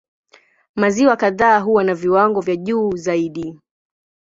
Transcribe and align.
Maziwa 0.75 1.15
kadhaa 1.17 1.59
huwa 1.59 1.83
na 1.83 1.95
viwango 1.95 2.41
vya 2.41 2.55
juu 2.55 2.91
zaidi. 2.95 3.57